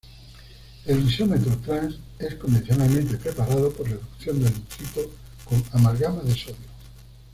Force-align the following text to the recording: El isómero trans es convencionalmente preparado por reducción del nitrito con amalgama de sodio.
El 0.87 1.07
isómero 1.07 1.55
trans 1.63 1.99
es 2.17 2.33
convencionalmente 2.33 3.17
preparado 3.17 3.71
por 3.71 3.87
reducción 3.87 4.43
del 4.43 4.51
nitrito 4.51 5.11
con 5.45 5.63
amalgama 5.73 6.23
de 6.23 6.33
sodio. 6.33 6.55